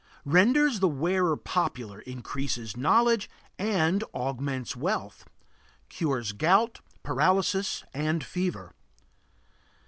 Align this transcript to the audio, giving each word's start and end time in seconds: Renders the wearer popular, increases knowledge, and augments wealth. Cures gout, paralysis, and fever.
Renders 0.25 0.79
the 0.79 0.87
wearer 0.87 1.37
popular, 1.37 1.99
increases 2.01 2.75
knowledge, 2.75 3.29
and 3.59 4.03
augments 4.15 4.75
wealth. 4.75 5.25
Cures 5.89 6.31
gout, 6.31 6.79
paralysis, 7.03 7.83
and 7.93 8.23
fever. 8.23 8.73